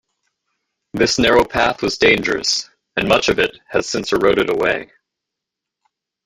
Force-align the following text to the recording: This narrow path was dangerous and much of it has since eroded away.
This 0.93 1.19
narrow 1.19 1.45
path 1.45 1.83
was 1.83 1.99
dangerous 1.99 2.67
and 2.95 3.07
much 3.07 3.29
of 3.29 3.37
it 3.37 3.59
has 3.67 3.87
since 3.87 4.11
eroded 4.11 4.49
away. 4.49 4.91